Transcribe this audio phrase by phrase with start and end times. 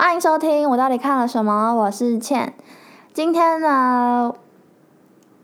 [0.00, 1.74] 欢迎收听，我到底看了什么？
[1.74, 2.54] 我是倩。
[3.12, 4.32] 今天呢，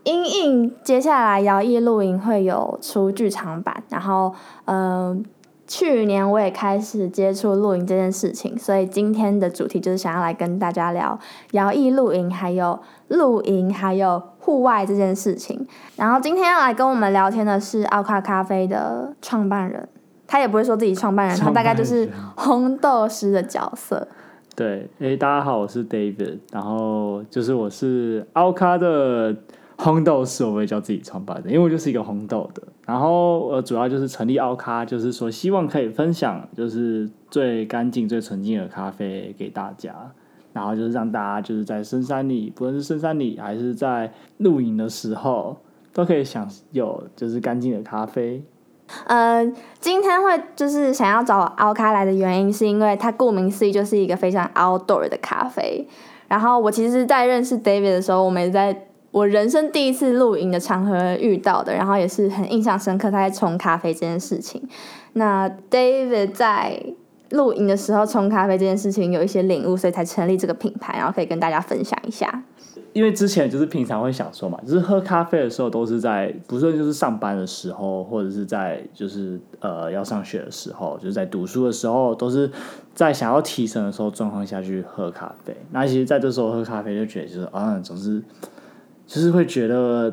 [0.05, 4.33] 因应接下来摇曳露营会有出剧场版，然后
[4.63, 5.25] 嗯、
[5.67, 11.19] 去年我也开始接触露营这件事情，所以今天的主题就是想要来跟大家聊
[11.51, 12.79] 摇曳露营，还有
[13.09, 15.67] 露营，还有户外这件事情。
[15.97, 19.89] 然后今天要来跟我们聊天的是奥卡咖啡的创办人，
[20.25, 24.07] 他也不会说自己创办人，他大概就是红豆师的角色。
[24.55, 29.35] 对，诶，大家好，我是 David，然后就是我是奥咖的
[29.75, 32.63] 烘豆师，我会叫自己创办的，因为我就是一个烘豆的。
[32.85, 39.93] 然后呃，主要就是成立奥咖，就是说希望可以分享就是最干净、最纯净的咖啡给大家，
[40.53, 45.57] 然后就是让大家就是在深山里，不论是深山里还是在露营的时候，
[45.91, 48.41] 都可以享有就是干净的咖啡。
[49.07, 49.45] 呃，
[49.79, 55.87] 今天会就是想要找奥咖来的原因，是因为它顾名思义就是一个非常 outdoor 的咖啡。
[56.27, 64.61] 然后我其实，在认识 David 的时候，我们也在我人生第一次露营的场合遇到的，然后也是很印象深刻，他在冲咖啡这件事情。
[65.13, 66.81] 那 David 在
[67.29, 72.43] 露营的时候冲咖啡这件事情有一些领悟，所以才成立这个品牌，然后可以跟大家分享一下。
[72.95, 82.49] 因为之前就是平常会想说嘛，就是喝咖啡的时候都是在，不是就是上班的时候，或者是在就是呃要上学的时候，就是在读书的时候，都是
[82.93, 85.53] 在想要提神的时候状况下去喝咖啡。
[85.71, 88.23] 那其实在这时候喝咖啡就觉得就是啊，总是
[89.05, 90.09] 就是会觉得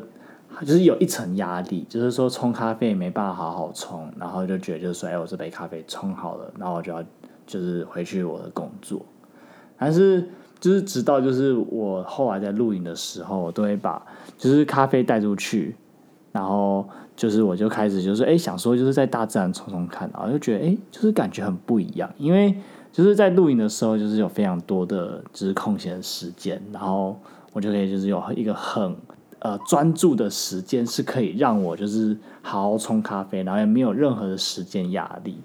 [0.59, 7.01] 就是有一层压力，就是说冲咖啡没办法好好冲，然后就觉得就是说，哎，我这杯咖啡冲好了，然后我就要
[7.47, 9.05] 就是回去我的工作，
[9.77, 10.27] 但是。
[10.63, 14.01] 就是直到就是我后来在露营的时候，我都会把
[14.37, 15.75] 就是咖啡带出去，
[16.31, 22.55] 然后就是我就开始就是哎想说就是在大自然冲冲看，然后就觉得哎就是感觉很不一样，因为
[22.93, 27.19] 就是在露营的时候就是有非常多的就是空闲时间，然后
[27.51, 28.95] 我就可以就是有一个很
[29.39, 35.35] 呃专注的时间是可以让我就是好好冲咖啡，然后也没有任何的时间压力，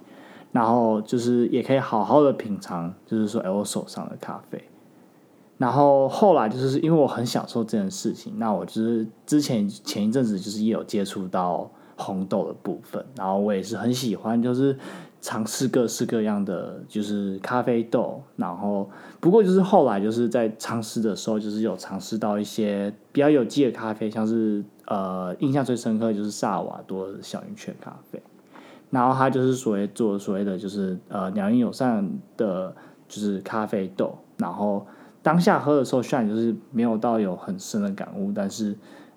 [0.52, 4.62] 然后就是也可以好好的品尝，就是说哎我手上的咖啡。
[5.58, 14.78] 然后后来就是因为我很享受这件事情，那我就是之前前一阵子就是也有接触到红豆的部分，然后我也是很喜欢，就是
[15.20, 28.22] 尝试各式各样的就是咖啡豆，然后不过就是后来就是在尝试的时候，就是有尝试到一些比较有机的咖啡，像是呃印象最深刻的就是萨瓦多的小云雀咖啡，
[28.90, 32.72] 然后它就是所谓做所谓的就是呃鸟音友善的，
[33.08, 34.86] 就是咖啡豆，然后。
[35.28, 38.74] 当下喝的时候，虽然就是没有到有很深的感悟，但是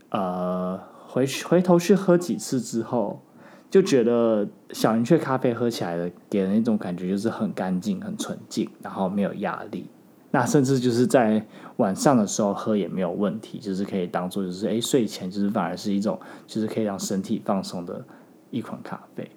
[0.10, 0.78] 呃，
[1.08, 3.22] 回去回头去喝几次之后，
[3.70, 9.88] 就觉得小云雀咖啡喝起来的给人一种感觉就是很干净、很纯净，然后没有压力。
[10.32, 11.42] 那甚至就是在
[11.78, 18.04] 晚上的时候喝也没有问题，就是可以当做就是哎睡前就是反而是一种就是可以让身体放松的
[18.50, 19.32] 一款咖啡。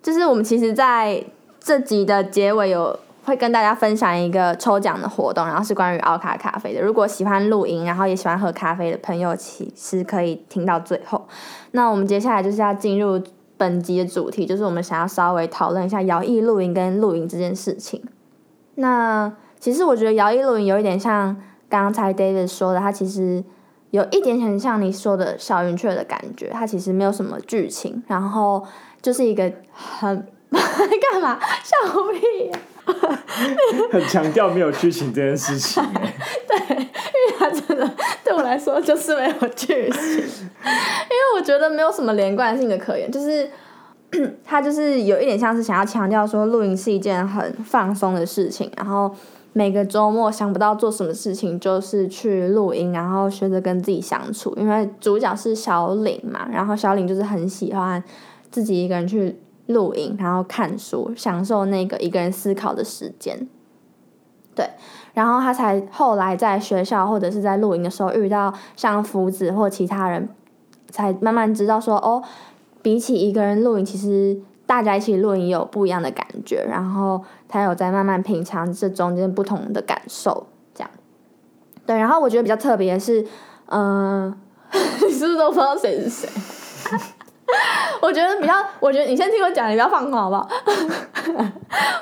[0.00, 1.24] 就是我们其实在
[1.58, 2.96] 这集的结尾有。
[3.24, 6.82] 会跟大家分享一个抽奖的活动，然后是关于奥卡咖啡的。
[6.82, 11.26] 如果喜欢露营，然后也喜欢喝咖啡的朋友，其实可以听到最后。
[11.70, 13.18] 那我们接下来就是要进入
[13.56, 18.02] 本集的主题，就是我们想要稍微讨论一下摇曳露营跟露营这件事情。
[18.74, 21.34] 那其实我觉得摇曳露营有一点像
[21.68, 23.42] 刚才 David 说的，它其实
[23.90, 28.62] 有一点很像你说的小云雀的感觉，它其实没有什么剧情，然后
[29.00, 32.52] 就是一个很 干嘛笑屁。
[33.90, 35.82] 很强调没有剧情这件事情，
[36.46, 37.90] 对，因为它真的
[38.22, 43.48] 对我来说就是没有剧情，因为我觉得没有什么连贯性的可言，就是
[44.44, 49.12] 它就是有一点像是想要强调说露营是一件很放松的事情，然后
[49.52, 58.02] 每个周末想不到做什么事情，就是去露营，然后学着跟自己相处，因为主角是小岭嘛，然后小岭就是很喜欢
[58.50, 59.36] 自己一个人去。
[59.66, 63.48] 录影，然后看书，享受那个一个人思考的时间。
[64.54, 64.70] 对，
[65.14, 70.28] 然后他才后来在学校或者是在露营的时候遇到像福子或其他人，
[70.90, 72.22] 才慢慢知道说哦，
[72.80, 76.64] 比起一个人露营，其实大家一起露营有不一样的感觉。
[76.70, 80.90] 然后他有在慢慢品尝这中间不同的感受，这样。
[81.84, 83.26] 对，然后我觉得比较特别的是，
[83.66, 84.32] 嗯，
[85.04, 86.28] 你 是不是都不知道谁是谁？
[88.00, 90.48] 我觉得比较，我觉得你先听我讲，你不要放空好不好？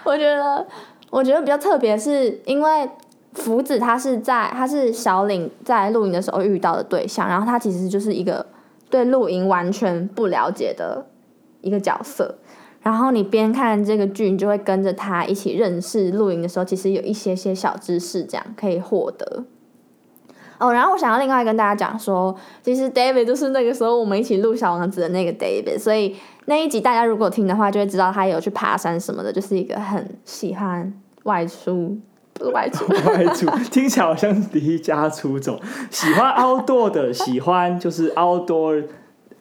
[0.04, 0.66] 我觉得，
[1.10, 2.88] 我觉得比较特别，是因为
[3.34, 8.44] 福子他是在他是小岭在露营的时候遇到的对象，然后他其实就是一个
[8.90, 11.06] 对露营完全不了解的
[11.60, 12.36] 一个角色，
[12.82, 19.44] 然后你边看这个剧，你就会跟着他一起认识露营的时候，其实有一些些小知识，这样可以获得。
[20.62, 22.32] 哦，然后我想要另外跟大家讲说，
[22.62, 26.14] 其实 David 就是那个时候我们一起录小王子的那个 David，所以
[26.44, 30.92] 那一集大家如果听的话，就会知道他有去爬山什么的，就是一个很喜欢
[31.24, 31.98] 外出，
[32.34, 35.60] 不是外出， 外出 听起来好像离家出走，
[35.90, 38.84] 喜欢 outdoor 的，喜欢就是 outdoor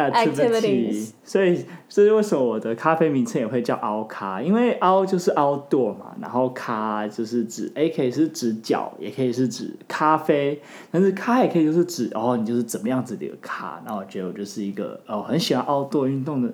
[0.10, 16.48] activity，所以这是为什么我的咖啡名称也会叫 out 咖，因为 out 就是 outdoor 嘛，然后咖就是指 A 可以是指脚，也可以是指咖啡，但是咖也可以就是指哦你就是怎么样子的一个咖，那我觉得我就是一个哦很喜欢 outdoor 运动的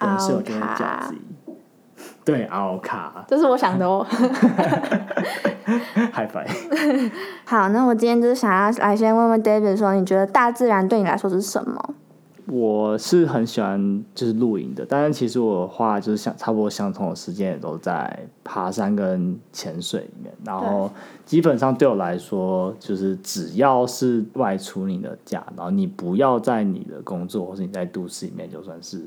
[0.00, 1.20] 人，所以我就会叫自己。
[2.24, 4.06] 对，奥卡，这是我想的哦。
[6.12, 6.46] 嗨拜。
[7.44, 11.94] 好，那我今天就是想要来先问问 David 说，你觉得大自然对你来说是什么？
[12.50, 20.34] 我是很喜欢就是露营的，但是其实我的话就是相差不多相同的时间也都在爬山跟潜水里面。
[20.44, 20.90] 然后
[21.24, 29.02] 基本上对我来说，就是只要是外出你的家，然后你不要在你的工作或是你在都市里面，就算是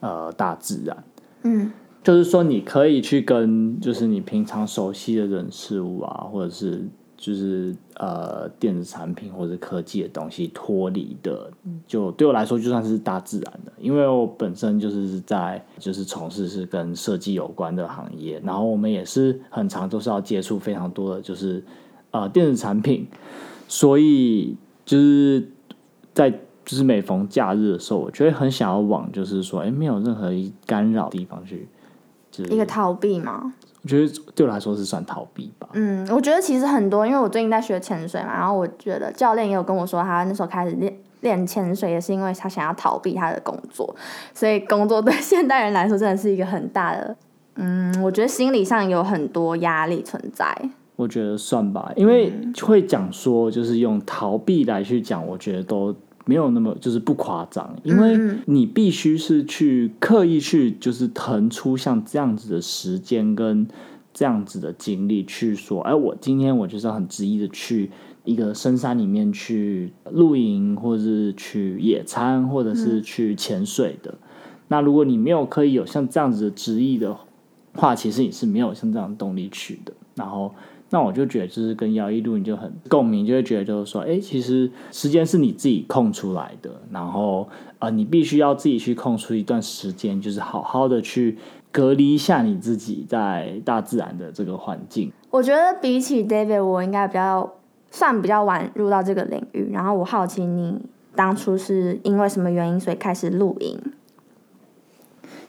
[0.00, 1.04] 呃大自然。
[1.42, 1.72] 嗯。
[2.02, 6.86] 就是说，你可以去跟就是你平常熟悉的人事物啊，或者是
[7.24, 11.50] 就是呃电子产品或者科技的东西脱离的，
[11.86, 21.64] 就对我来说就算是大自然的，因为我本身就是在就是从事是跟设计有关的行业，然后我们也是很常都是要接触非常多的就是
[22.10, 23.06] 呃电子产品，
[23.68, 24.54] 所以
[24.84, 25.48] 就是
[26.12, 30.30] 在就是每逢假日的时候，我觉得很想要往就是说，哎，没有任何
[30.66, 31.66] 干扰地方去。
[32.30, 33.54] 就是一个逃避嘛？
[33.82, 35.63] 我觉得对我来说是算逃避吧。
[35.74, 43.94] 嗯，我觉得其实很多，因为我最近在学潜水嘛，然后我觉得教练也有跟我说，他那时候开始练练潜水，也是因为他想要逃避他的工作。
[44.32, 47.16] 所以工作对现代人来说真的是一个很大的，
[47.56, 50.56] 嗯，我觉得心理上有很多压力存在。
[50.96, 52.32] 我觉得算吧，因为
[52.62, 55.94] 会讲说，就是用逃避来去讲，我觉得都。
[56.26, 63.68] 没有那么就是不夸张，因为你必须是去刻意去就是腾出像这样子的时间跟
[64.14, 67.90] 这样子的经历去说，哎，我今天我就是要很执意的去
[68.24, 74.14] 一个深山里面去露营，或者是去野餐，或者是去潜水的。
[74.68, 77.14] 那如果你没有刻意有像这样子的执意的
[77.74, 79.92] 话，其实你是没有像这样的动力去的。
[80.14, 80.54] 然后。
[80.90, 87.48] 那我就觉得，就是跟姚一路你就很共鸣，就会觉得就是说，哎，其实时间是你自己空出来的，然后
[87.80, 91.36] 呃，你必须要自己去空出一段时间，就是好好的去
[91.74, 95.12] 隔离一下你自己在大自然的这个环境。
[95.30, 97.54] 我觉得比起 David，我应该比较
[97.90, 99.70] 算比较晚入到这个领域。
[99.72, 100.80] 然后我好奇你
[101.16, 103.80] 当初是因为什么原因，所以开始露营？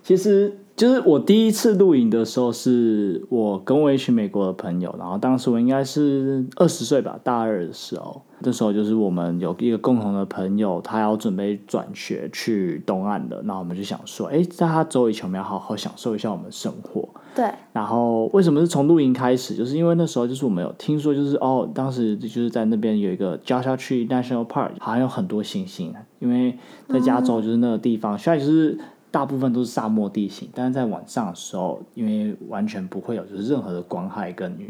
[0.02, 0.58] 其实。
[0.76, 17.08] 就是我第一次露营的时候，是我跟我一群美国的朋友，然后当时我应该是二十岁吧，大二的时候，那时候就是我们有一个共同的朋友，他要准备转学去东岸的，那我们就想说，哎，在他走以前，我们要好好享受一下我们生活。
[17.34, 17.50] 对。
[17.72, 19.56] 然后为什么是从露营开始？
[19.56, 26.58] 就是因为那时候就是我们有听说，就是哦，当时就是在那边有一个加沙区 National Park，好像有很多星星，因为
[26.90, 28.78] 在加州就是那个地方，现在就是。
[29.16, 34.70] 大部分都是沙漠地形，但是在晚上的时候，因为完全不会有就是任何的光害跟云，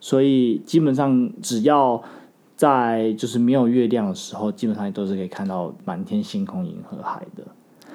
[0.00, 2.02] 所以基本上只要
[2.54, 7.42] 在就是没有月亮的时候，基本上都是可以看到满天星空、银河、海的。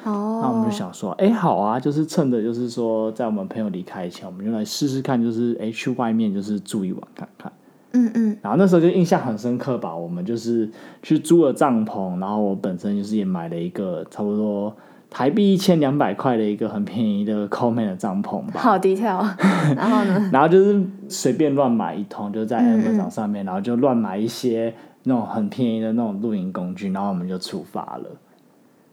[0.04, 7.54] 哦，那我们就想说，哎，好啊，就是趁着就是说，在我们朋友离开以前，我们就来试试看，就是哎去外面就是住一晚看看。
[7.92, 8.38] 嗯嗯。
[8.42, 10.68] 然后那时候就印象很深刻吧，我们就是
[11.04, 14.76] 去租了帐篷，然后我本身就是也买了一个差不多。
[15.12, 19.22] 台币一千两百块的一个很便宜的 Coleman 的帐篷吧，好低调。
[19.76, 20.30] 然后呢？
[20.32, 28.10] 然后就是随便乱买一通，就在 Amazon 上面，然后就乱买一些那种很便宜的那种露营工具，然后我们就出发了。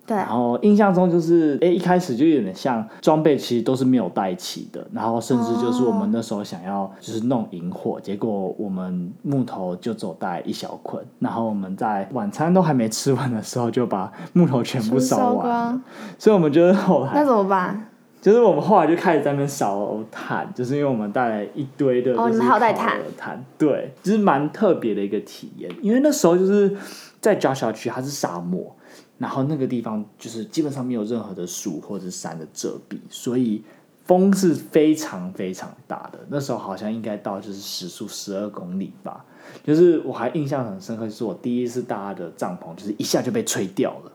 [0.08, 4.86] 对，然后印象中就是，哎，一开始就有点像装备，其实都是没有带齐的。
[4.90, 11.04] 然后甚至就是我们那时候想要就是弄萤火，结果我们木头就走带一小捆。
[11.18, 15.82] 然后我们在晚餐都还没吃完的时候，就把木头全部烧完。
[16.18, 17.88] 所以我们觉得后来那怎么办？
[18.22, 22.98] 就是我们后来就开始在那边烧炭，就是因为我们带来一堆的哦，你还有带炭？
[23.18, 25.70] 炭对，就是蛮特别的一个体验。
[25.82, 26.74] 因为那时候就是
[27.20, 28.74] 在郊小区，它是沙漠。
[29.18, 33.62] 然后那个地方就是基本上没有任何的树或者山的遮蔽，所以
[34.04, 36.18] 风是非常非常大的。
[36.28, 39.24] 那时候好像应该到就是时速十二公里吧，
[39.64, 44.12] 就是我还印象很深刻，就是我第一次搭的帐篷，就是一下就被吹掉了。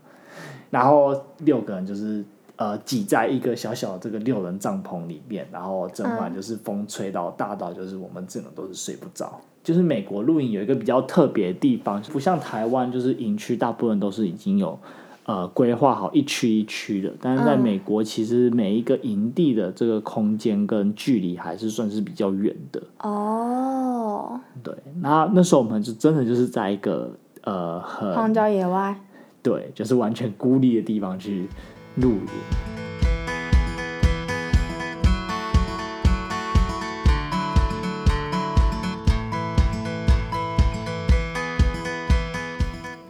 [0.70, 2.26] 然后六个人就是。
[2.64, 9.42] 呃挤在一个小小的这个六人帐篷里面，然后整晚就是风吹到大到就是我们整个都是睡不着。
[9.62, 14.80] 就是美国露营有一个比较特别的地方，不像台湾，就是营区大部分都是已经有
[15.26, 22.82] 呃规划好一区一区的，但是在美国其实每一个营地的这个空间跟距离还是算是比较远的。
[23.00, 27.12] 哦，对，那那时候我们就真的就是在一个
[27.44, 28.96] 呃很荒郊野外。
[29.42, 31.50] 对，就是完全孤立的地方去
[31.96, 32.28] 露营。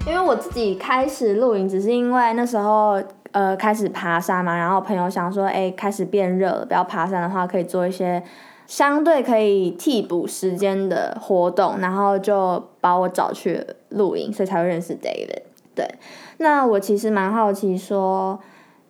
[0.06, 8.22] 因为我自己开始露营，只是因为那时候呃开始爬山嘛，然后朋友想说，哎，开始变热了，不要爬山的话，可以做一些
[8.68, 15.44] 相对可以替补时间的活动，然后就把我找去露营，所以才会认识 David。
[15.74, 15.88] 对，
[16.38, 18.40] 那我其实蛮好奇，说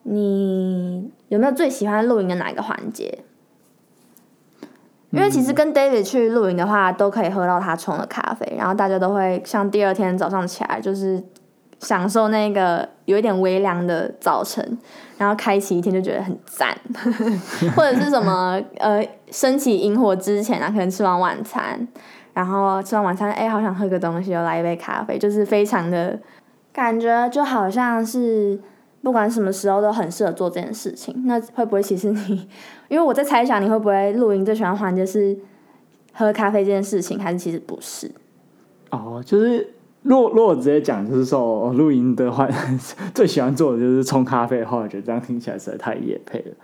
[0.04, 3.20] 你有没有最喜欢露营的哪一个环节？
[5.12, 11.22] 因为其实跟 David 去露营的话，都可以喝到他冲的咖啡，然后大家都会像第二天早上起来，就是
[11.80, 14.78] 享受那个有一点微凉的早晨，
[15.18, 16.76] 然后开启一天就觉得很赞，
[17.78, 21.88] 或者是什么呃升起萤火之前啊，可能吃完晚餐，
[22.34, 26.20] 然后吃完晚餐，哎，好想喝个东西，又来一杯咖啡，就是非常的。
[26.74, 28.60] 感觉就好像是
[29.04, 31.14] 不管什么时候都很适合做这件事情。
[31.28, 32.48] 那会不会其实你，
[32.90, 35.38] 因为我在猜想你会不会露营最喜欢环节是
[36.14, 38.10] 喝咖啡这件事情，还是其实不是？
[38.90, 42.48] 哦，就是若若我直接讲，就是说露营的话，
[43.14, 46.56] 最喜欢做的就是冲咖啡的话，我觉得这样听起来实在太野配了。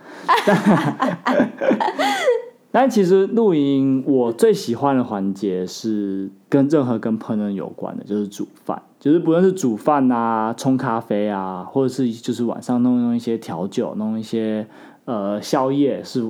[2.71, 8.81] 但其实露营我最喜欢的环节是跟任何跟烹饪有关的，就是煮饭。
[8.99, 14.67] 就是不论是煮饭啊、冲咖啡啊，或者是就是晚上弄弄一些调酒、弄一些
[15.05, 16.29] 呃宵夜，是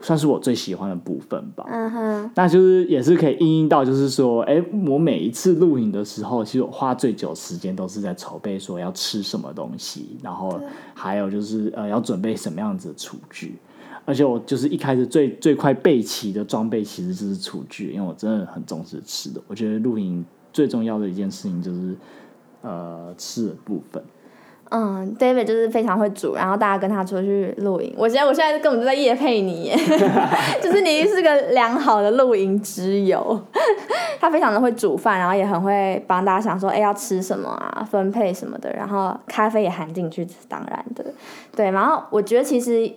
[0.00, 1.64] 算是我最喜欢的部分吧。
[1.68, 10.58] 嗯哼，那就是也是可以应应到，就是说，哎，我每一次露营的时候，其实我花最久时间都是在筹备说要吃什么东西，然后
[10.94, 13.56] 还有就是呃要准备什么样子的厨具。
[14.06, 19.42] 而且我就是一开始最最快备齐的装备其实就是厨具，因为我真的很重视吃的。
[19.46, 20.24] 我觉得露营。
[20.52, 21.94] 最重要的一件事情就是，
[22.62, 24.02] 呃，吃的部分。
[24.70, 27.92] 嗯，David 就是非常会煮，然后大家跟他出去露营。
[27.94, 29.70] 我觉得我现在根本就在夜配你，
[30.62, 33.38] 就是你是个良好的露营之友。
[34.18, 38.72] 他非常的会煮饭，然后也很会帮大家想说，哎，要吃什么啊，分配什么的。
[38.72, 41.04] 然后咖啡也含进去，当然的。
[41.54, 42.90] 对，然后我觉得其实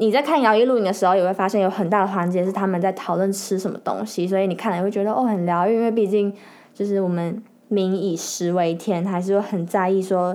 [0.00, 6.34] 你在看摇曳露营的时候，也会发现有很大的环节是他们在讨论吃什么东西，所以你看了也会觉得哦，很疗愈，因为毕竟。
[6.72, 10.34] 就是我们民以食为天，还是会很在意说，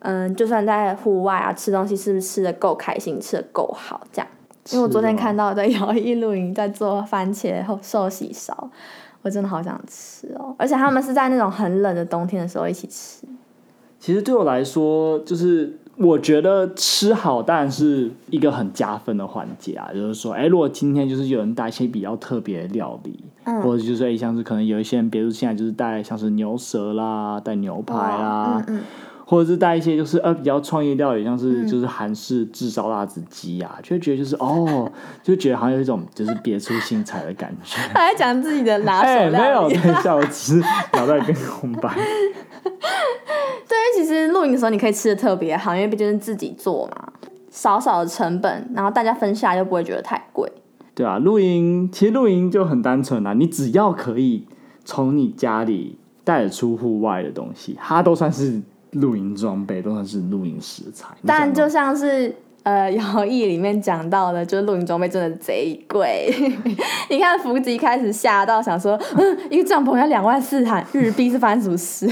[0.00, 4.28] 嗯，就算在户外啊，吃东西是不是吃的够开心，吃的够好，这样。
[4.72, 8.68] 因为我昨天看到在 摇曳露营在做番茄后寿喜烧，
[9.22, 10.54] 我真的好想吃哦！
[10.58, 13.26] 而且他们是在那种很冷的冬天的时候一起吃。
[13.98, 15.78] 其实对我来说，就是。
[15.98, 28.82] 我觉得吃好当然是一个很加分的环节啊，就是说，哎，如果今天就是有人带一些比较特别的料理，嗯或者就是说，像是可能有一些人，比如现在就是带像是牛舌啦，带牛排啦嗯，
[29.24, 34.92] 或者是带一些就是呃比较创意料理，像是就是韩式炙烧辣子鸡啊，就觉得就是哦，
[35.24, 37.78] 就觉得好像有一种就是别出心裁的感觉。
[37.94, 41.96] 他在讲自己的拿手料理，没有，等一下我只是脑袋变空白。
[43.86, 47.12] 为其实露营的时候你可以吃的特别好，因为毕竟是自己做嘛，
[47.50, 50.50] 少少的成本，然后大家分下又不会觉得太贵。
[50.94, 54.46] 对啊，露营其实露营就很单纯啦，你只要可以
[54.84, 58.60] 从你家里带得出户外的东西，它都算是
[58.92, 61.08] 露营装备，都算是露营食材。
[61.26, 66.34] 但就像是呃，摇曳里面讲到的，就是露营装备真的贼贵。
[67.10, 72.10] 你看福吉开始吓到，想说，嗯，一个帐篷要两万四韩日币，是发生什么事？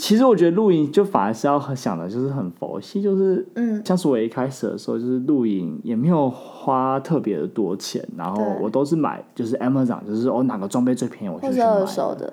[0.00, 11.66] 其实我觉得露营就反而是要想的，就是很佛系，就是嗯，像是我一开始的时候，就是露营也没有花特别的多钱，然后我都是买就是 Amazon，就是哦哪个装备最便宜我就去买。
[11.66, 12.32] 二手的。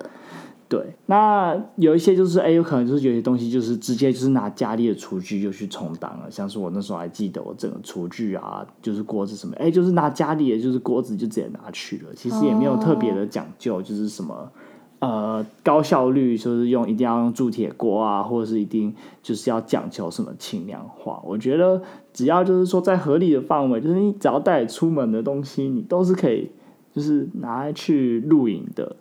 [0.66, 14.50] 对，那有一些就是哎，有可能就是有些东西就是直接就是拿家里的厨具就去充当了，像是我那时候还记得我整个厨具啊，就是锅子什么，哎，就是拿家里的就是锅子就直接拿去了，其实也没有特别的讲究，就是什么。
[15.00, 21.22] 呃，高效率就是用一定要用铸铁锅啊，或者是一定就是要讲求什么轻量化。
[21.24, 21.80] 我觉得
[22.12, 26.50] 只要就是说在合理的范围，就是你只要带出门的东西，你都是可以
[26.92, 28.96] 就是拿来去露营的。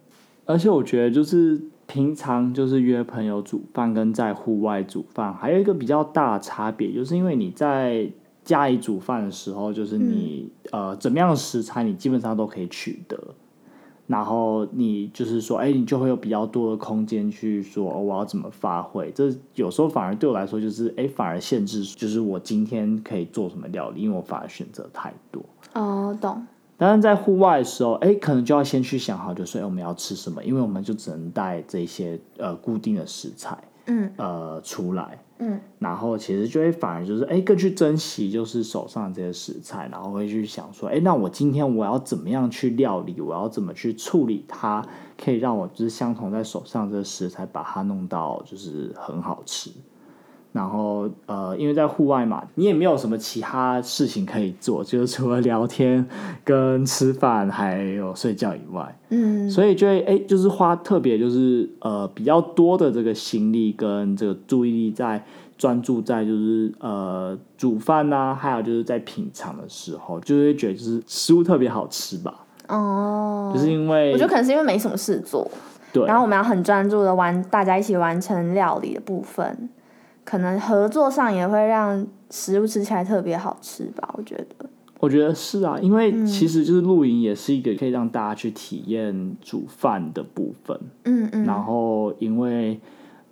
[0.45, 8.07] 而且我觉得就是平常就是约朋友煮饭跟在户外煮饭，还有一个比较大的差别，就是因为你在
[8.43, 13.19] 家里煮饭的时候，就是你、呃怎么样的食材你基本上都可以取得，
[14.07, 19.11] 然后你就是说，哎，你就会有比较多的空间去说、哦我要怎么发挥。
[19.11, 25.43] 这有时候反而对我来说就是，哎，反而限制就是我今天可以做什么料理，因为我反而选择太多。
[25.73, 26.45] 哦，懂。
[26.77, 44.83] 当然，在户外的时候，哎，可能就要先去想好，就是哎我们要吃什么，因为我们就只能带这些呃固定的食材，嗯呃出来，嗯，然后其实就会反而就是哎更去珍惜就是手上这些食材，然后会去想说，哎，那我今天我要怎么样去料理，我要怎么去处理它，
[45.15, 49.69] 可以让我就是相同在手上这个食材把它弄到就是很好吃。
[50.57, 56.03] 然后呃，因为在户外嘛，你也没有什么其他事情可以做，就是除了聊天、
[56.43, 65.23] 跟吃饭还有睡觉以外，嗯，所以就会哎，就是花特别就是呃比较多的这个心力跟这个注意力在
[65.59, 72.33] 专注在就是呃煮饭呐、还有就是在品尝的时候，就会觉得就是食物特别好吃吧，
[72.67, 75.49] 哦，就是因为我觉得可能是因为没什么事做，
[75.93, 79.69] 对，然后我们要很专注的完，大家一起完成料理的部分，
[80.27, 84.69] 可能合作上也会让食物吃起来特别好吃吧，我觉得。
[84.99, 90.77] 我觉得是啊，因为嗯其实就是露营也是一个可以让大家去体验煮饭的部分。
[91.05, 92.77] 嗯嗯，然后因为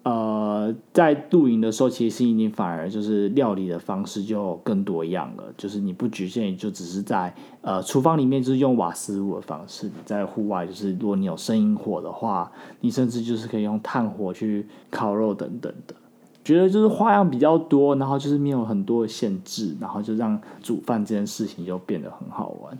[0.03, 12.49] 呃，在露营的时候，其实你反而就是料理的方式就更多样了，就是你不局限于就只是在呃厨房里面就是用瓦斯炉的方式，你在户外就是如果你有生营火的话，
[12.79, 15.95] 你甚至就是可以用炭火去烤肉等等的。
[16.45, 22.77] 觉得就是花样比较多，然后就是没有很多的限制，然后就让煮饭这件事情就变得很好玩。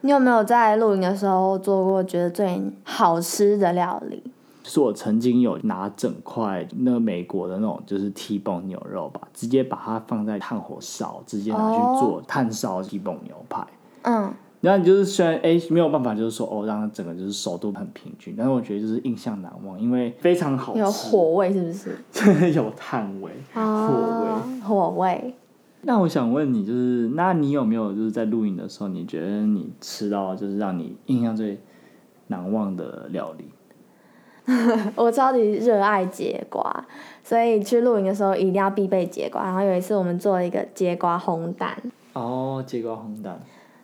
[0.00, 4.20] 你有没有在露营的时候做过觉得最好吃的料理？
[4.64, 13.66] 是我曾经有拿整块那个美国的那种就是 T-bone 牛肉吧，直接把它放在炭火烧，直接拿去做炭烧 T-bone 牛排。
[14.02, 22.50] 嗯，然后你就是虽然哎没有办法，就是说哦让它整个就是熟度很平均，但是我觉得就是印象难忘，因为非常好吃，有火味是不是？
[22.54, 23.60] 有炭味、火味。
[23.60, 25.34] 哦，火味。
[25.82, 31.58] 那我想问你，就是那你有没有就是在露营的时候，你觉得你吃到就是让你印象最
[32.28, 33.44] 难忘的料理？
[34.94, 36.86] 我超级热爱节瓜，
[37.24, 39.42] 所以去露营的时候一定要必备节瓜。
[39.42, 41.76] 然后有一次我们做了一个节瓜烘蛋，
[42.12, 43.40] 哦，节瓜烘蛋。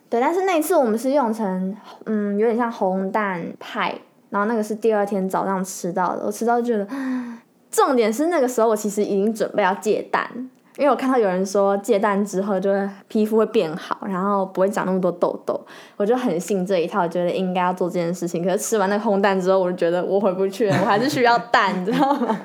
[0.09, 3.95] 对，但是那一次我们是用成嗯有点像红蛋派，
[4.29, 6.87] 然后那个是第二天早上吃到的，我吃到觉得，
[7.69, 10.27] 重点是那个时候我其实已经准备要戒蛋，
[10.77, 15.59] 因为我看到有人说戒蛋之后就会皮肤会变好，然后不会长那么多痘痘，
[15.95, 18.43] 我就很信这一套，觉得应该要做这件事情。
[18.43, 22.39] 可是吃完那个烘蛋之后，我就觉得我回不去了，我还是需要蛋，你知道吗？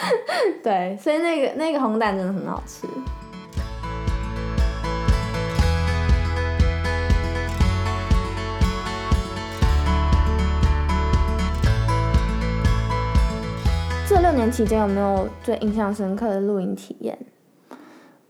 [0.62, 2.86] 对，所以那个那个烘蛋真的很好吃。
[14.16, 17.18] 这六年期间有没有最印象深刻的露营体验？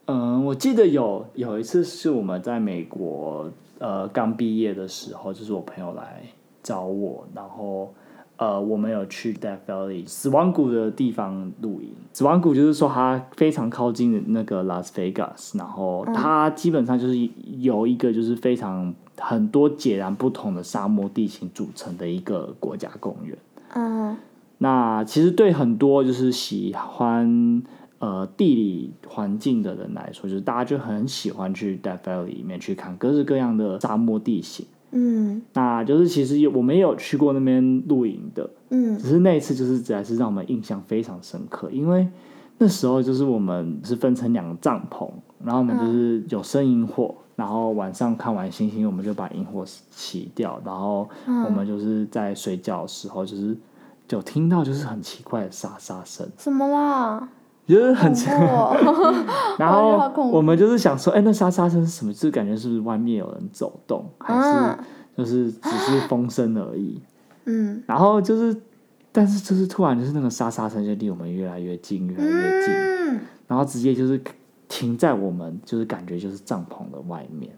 [0.06, 6.22] 嗯，我记得有有一次是我们在美国呃刚毕业的时候，就是我朋友来
[6.60, 7.94] 找我，然后
[8.36, 11.94] 呃我们有去 Death Valley 死亡谷的地方露营。
[12.12, 17.16] 死亡谷就是说它非常靠近那个 Las Vegas，然后它基本上就是
[17.58, 23.38] 由一个就是非常很多截然不同的沙漠地形组成的一个国家公园。
[23.74, 24.16] 嗯
[24.58, 27.62] 那其实对很多就是喜欢
[27.98, 34.66] 呃地理环境的人来说，就是大家就很喜欢去 Death Valley 里面去看各式各样的沙漠地形。
[34.92, 35.42] 嗯。
[35.52, 38.98] 那就是其实有我们也有去过那边露营的，嗯。
[38.98, 42.08] 只是那一次就是实在是让我们印象非常深刻，因为
[42.58, 45.10] 那时候就是我们是分成两个帐篷，
[45.44, 53.54] 然后我们就是有生萤火，然后晚上看完星星，我们就把萤火熄掉，然后我们就是在睡觉的时候，就是
[54.06, 57.28] 就听到就是很奇怪的沙沙声，什么啦？
[57.66, 59.14] 就是很恐怖哦
[59.58, 59.98] 然后
[60.30, 62.12] 我们就是想说，哎、那沙沙声是什么？
[62.12, 64.78] 就是感觉是不是外面有人走动，还是嗯
[65.16, 67.02] 就是只是风声而已？
[67.46, 68.56] 嗯然后就是，
[69.10, 74.20] 但是就是突然就是那个沙沙声就离我们越来越近，越来越近，嗯，然后直接就是
[74.68, 77.52] 停在我们就是感觉就是帐篷的外面。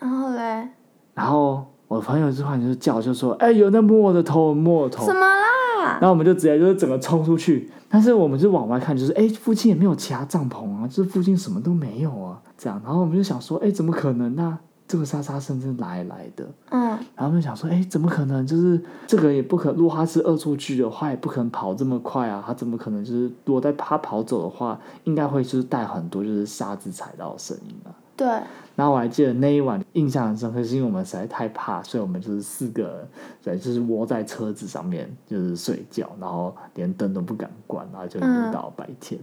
[0.00, 0.68] 然后嘞？
[1.14, 5.04] 然后我朋友突然就是叫，就说：“哎、有人在摸我的头，摸我的头。
[5.06, 5.46] 什”么啦？
[5.92, 12.80] 然后我们就直接就是整个冲出去，但是我们就往外看，就是哎、附近也没有其他帐篷啊，就是附近什么都没有啊，这样。
[12.84, 16.48] 然后我们就想说，哎、怎么可能呢、这个沙沙声是哪里来的？
[16.70, 18.46] 嗯，然后我们想说，哎，怎么可能？
[18.46, 22.42] 就是这个也不可，如果他是恶作剧的话，也不可能跑这么快啊！
[22.46, 27.90] 他怎么可能就是如果在他跑走的话，应该会就是带很多就是沙子踩到的声音啊。
[28.16, 28.26] 对，
[28.74, 33.06] 然后我还记得那一晚印象很深刻，是因为我们实在太怕，所以我们就是四个
[33.44, 39.20] 人就是窝在车子上面就是睡觉，然后连灯都不敢关，然后就一直到白天。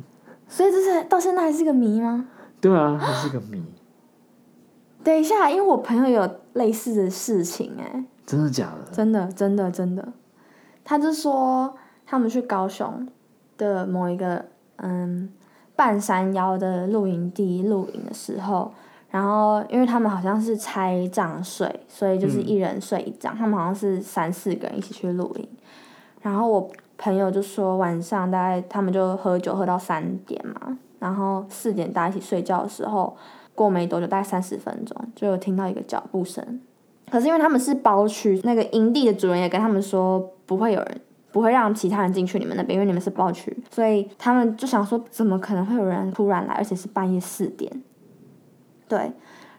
[0.47, 2.27] 所以这是到现在还是个谜吗？
[2.62, 3.63] 对啊，还是个谜，
[5.03, 8.91] 等一下，因为我朋友有类似的事情、哎，真的假的？
[8.91, 10.13] 真的，真的，真的，
[10.84, 11.75] 他就说
[12.06, 13.08] 他们去高雄
[13.58, 15.29] 的某一个嗯
[15.75, 18.71] 半山腰的露营地露营的时候，
[19.13, 25.47] 然后因为他们好像是拆帐睡，所以就是一人睡一张，他们好像是三四个人一起去露营，
[26.23, 33.15] 然后我朋友就说晚上大概他们就喝酒喝到三点嘛，然后四点大家一起睡觉的时候，
[33.54, 36.60] 过没多久大概三十分钟就有听到一个脚步声。
[37.12, 47.71] 可是因为他们是包区，那个营地的主人也跟他们说不会有人，不会让其他人进去你们那边，因为你们是包区，所以他们就想说，怎么可能会有人突然来，而且是半夜四点？
[48.93, 49.12] 对，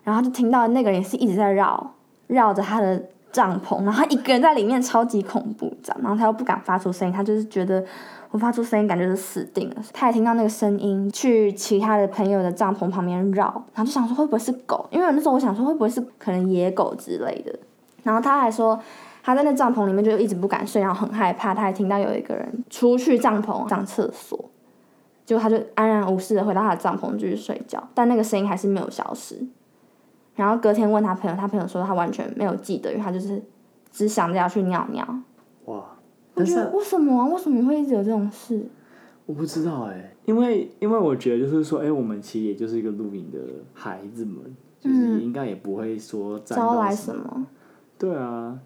[0.04, 1.92] 然后就听到那个人是一直在绕，
[2.28, 7.84] 绕着他的帐篷，然后他一个人在里面超级恐怖，这样，然后他又不敢发出声音，他就是觉得
[8.30, 9.76] 我发出声音感觉是死定了。
[9.92, 14.86] 他也听到那个声音，去其他的朋友的帐篷旁边绕，然后就想说会不会是狗？
[14.92, 17.52] 因为那时候我想说会不会是可能野狗之类的。
[18.04, 18.78] 然后他还说
[19.24, 21.52] 他在那帐篷里面就一直不敢睡，然后很害怕。
[21.52, 24.38] 他还听到有一个人出去帐篷上厕所，
[25.24, 29.44] 结果他就安然无事的回到他的帐篷继续睡觉，但那个声音还是没有消失。
[30.34, 33.42] 然后隔天问他朋友，他朋友说他完全没有记得，因为他就是
[33.90, 35.04] 只想着要去尿尿。
[35.66, 35.76] 哇！
[35.76, 35.86] 我
[36.34, 37.28] 但是觉得为什么啊？
[37.28, 38.66] 为什么会一直有这种事？
[39.26, 43.38] 我不知道哎、因为因为我觉得就是说，哎、我们其实也就是一个露营的
[43.72, 44.36] 孩子们，
[44.80, 47.46] 就是应该也不会说招来什什么？
[47.96, 48.58] 对啊，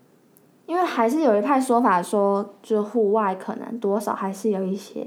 [0.67, 5.07] 因为还是有一派说法说，就是户外可能多少还是有一些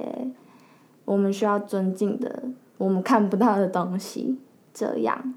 [1.05, 2.43] 我们需要尊敬的，
[2.77, 4.39] 我们看不到的东西。
[4.73, 5.33] 这样，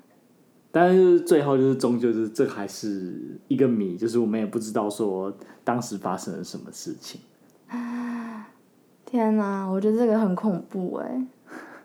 [0.71, 5.33] 但是最后就是终究就是这还是一个谜，就是我们也不知道说
[5.65, 7.21] 当时发生了什么事情。
[9.05, 11.27] 天哪，我觉得这个很恐怖哎。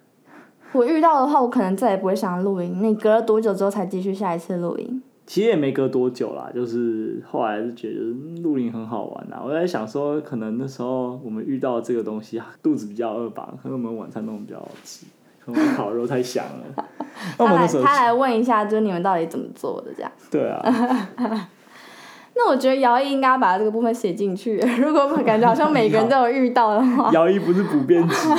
[0.74, 2.84] 我遇到的话，我可能再也不会想露营。
[2.84, 5.02] 你隔了多久之后才继续下一次露营？
[5.30, 9.40] 其实也没隔多久啦，就是后来就觉得嗯露营很好玩呐。
[9.46, 15.06] 我在想说，可能那时候我们遇到这个东西，肚子比较饿吧，可能我们晚餐弄的比较好吃，
[15.78, 16.84] 烤肉太香了。
[17.38, 20.12] 那我他来们那时候他来问一下，就是你们到底怎么做的这样。
[20.32, 20.64] 对啊，
[22.36, 24.58] 那我觉得姚毅应该把这个部分写进去。
[24.82, 28.36] 如果感觉好像每个人 都有遇到的话，姚一不是补编辑吗？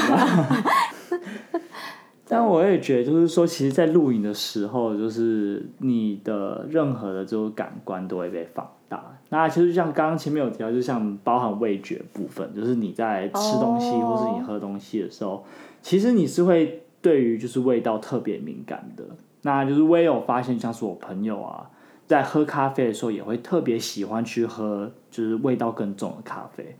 [2.31, 9.05] 但我也觉得，就是说，其实，在录影的时候，就是你的任何的这种感官都会被放大。
[9.31, 15.45] 那其实像刚刚前面有提到，就像包含味觉部分，就是你在吃东西哦或是你喝东西的时候，
[15.83, 19.05] 其实你是会对于就是味道特别敏感的。
[19.43, 21.69] 那就是我也有发现，像是我朋友啊，
[22.07, 26.77] 在喝咖啡的时候，也会特别喜欢去喝就是味道更重的咖啡。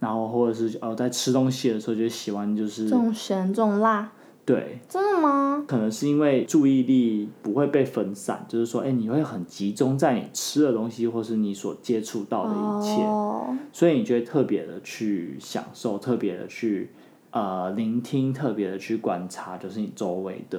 [0.00, 4.12] 然后或者是哦，在吃东西的时候，就喜欢就是重咸重辣，
[4.48, 5.62] 对，真的吗？
[5.68, 16.88] 可能是因为注意力不会被分散，就是说，哎，你会很集中在你吃的东西，或是你所接触到的一切，哦，所以你就会特别的去享受，特别的去
[17.30, 20.58] 呃聆听，特别的去观察，就是你周围的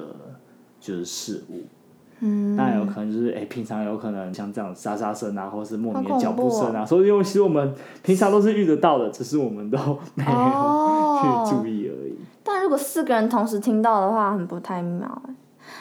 [0.78, 1.64] 就是事物。
[2.20, 7.74] 嗯，那有可能就是，哎，平常有可能像这样沙沙声啊，或是莫名的脚步声啊，所以因为其实我们
[8.04, 9.78] 平常都是遇得到的，只是我们都
[10.14, 11.89] 没有哦 去注意。
[12.52, 15.34] 但如果四个人同时听到的话，很不太妙哎。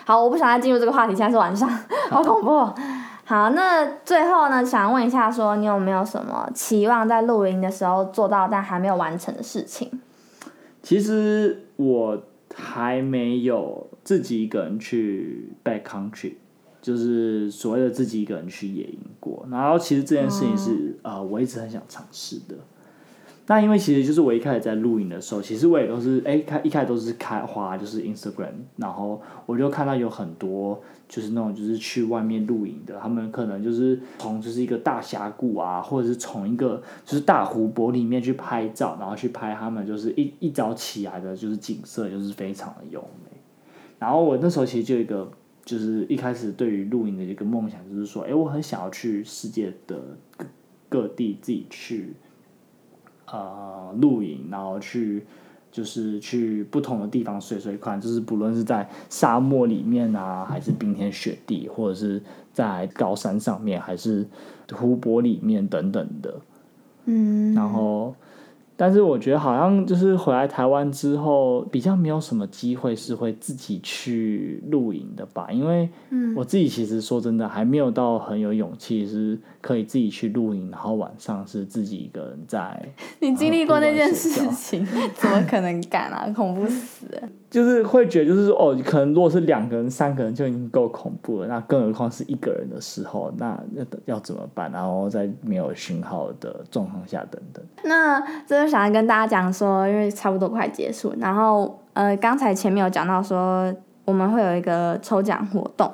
[0.05, 1.67] 好，我不想再进入这个话题，现在是晚上，
[2.09, 2.75] 好恐怖哦。
[3.25, 9.89] 好，那最后呢，想问一下说你有没有什么期望在露营的时候做到但还没有完成的事情？
[10.81, 12.23] 其实我
[12.55, 16.33] 还没有自己一个人去 back country，
[16.81, 19.45] 就是所谓的自己一个人去野营过。
[19.51, 22.55] 然后其实这件事情是、呃，我一直很想尝试的。
[23.49, 43.35] 那因为其实就是我一开始在录影的时候，其实我也都是哎开一开始都是开花就是 Instagram，然后我就看到有很多就是那种就是去外面露营的，他们可能就是从就是一个大峡谷啊，或者是从一个就是大湖泊里面去拍照，然后去拍他们就是一一早起来的就是景色，就是非常的优美。
[43.97, 45.27] 然后我那时候其实就有一个
[45.65, 49.99] 就是一开始对于露营的一个梦想，就是说，哎，我很想要去世界的
[50.37, 50.45] 各
[50.87, 52.13] 各地自己去
[53.31, 55.23] 呃露营，然后去
[55.71, 64.25] 就是去不同的地方随随看，就是不论是在沙漠里面啊，还是冰天雪地，或者是在高山上面，还是
[64.73, 66.35] 湖泊里面等等的。
[67.05, 68.13] 嗯，然后，
[68.75, 75.89] 但是我觉得好像就是回来台湾之后，比较没有什么机会是会自己去露营的吧，因为
[76.35, 82.81] 我自己其实说真的还没有到很有勇气，是可以自己去露营，然后晚上是自己一个人在。
[83.19, 86.31] 你经历过那件事情， 怎么可能敢啊？
[86.35, 87.21] 恐怖死了！
[87.49, 94.71] 就是会觉得，就是说哦，可能如果是两个人、三个人就已经够恐怖了，那更何况是一个人的时候，那那要怎么办？
[94.71, 97.63] 然后在没有讯号的状况下，等等。
[97.83, 103.73] 那这就想要跟大家讲说，因为差不多快结束，然后呃，刚才前面有讲到说
[104.05, 105.91] 我们会有一个抽奖活动，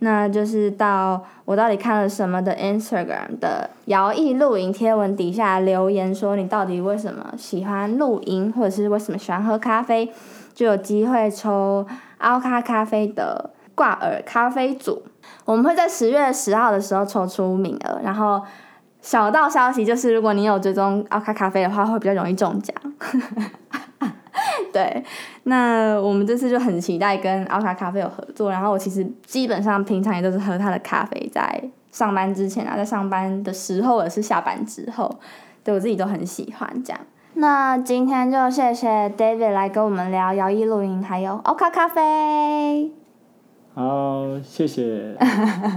[0.00, 10.12] 那就是到我到底看了什么的 Instagram 的摇曳露营贴文底下留言说你到底为什么喜欢露营，或者是为什么喜欢喝咖啡，
[10.54, 11.86] 就有机会抽
[12.18, 15.02] 奥咖咖啡的挂耳咖啡组。
[15.44, 18.42] 我们会在十月十号的时候抽出名额，然后
[19.00, 22.74] 小道消息就是，如果你有追踪奥咖咖啡的话，会比较容易中奖。
[24.72, 25.04] 对，
[25.44, 28.50] 那我们这次就很期待跟奥卡咖啡有合作。
[28.50, 35.18] 然后我其实基本上平常也都是喝他的咖啡，在上班之前啊，在上班的时候，也是下班之后，
[35.64, 37.00] 对我自己都很喜欢这样。
[37.34, 42.90] 那今天就谢谢 David 来跟我们聊摇曳露营，还有奥卡咖啡。
[43.74, 45.16] 好，谢谢。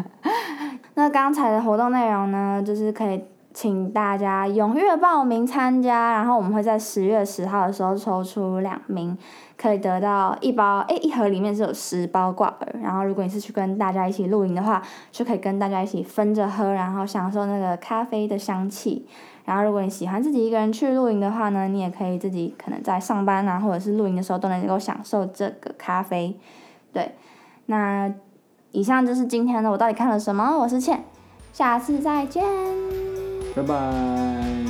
[0.95, 9.17] 那刚才的活动内容呢，就是可以请大家踊跃报名参加，然后我们会在十月十号的时候抽出两名，
[9.57, 19.05] 可以得到一包，诶，一盒里面是有十包挂耳，然后如果你是去跟大家一起露营的话，就可以跟大家一起分着喝，然后享受那个咖啡的香气。
[19.43, 26.39] 然后如果你喜欢自己一个人去露营的话呢，你也可以自己可能在上班啊，或者是露营的时候都能够享受这个咖啡。
[26.93, 27.15] 对，
[27.65, 28.09] 那
[28.71, 31.03] 以上就是今天的我到底看了什么，我是倩。
[31.51, 33.10] 下次再见。
[33.53, 34.60] 拜拜。